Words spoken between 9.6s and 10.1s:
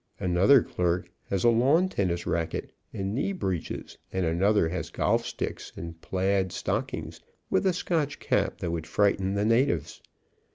tives.